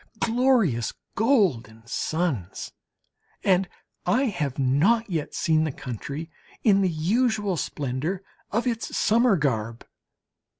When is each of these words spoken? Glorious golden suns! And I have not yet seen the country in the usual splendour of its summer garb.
Glorious 0.19 0.95
golden 1.13 1.85
suns! 1.85 2.71
And 3.43 3.69
I 4.03 4.23
have 4.23 4.57
not 4.57 5.07
yet 5.11 5.35
seen 5.35 5.63
the 5.63 5.71
country 5.71 6.31
in 6.63 6.81
the 6.81 6.89
usual 6.89 7.55
splendour 7.55 8.23
of 8.49 8.65
its 8.65 8.97
summer 8.97 9.37
garb. 9.37 9.85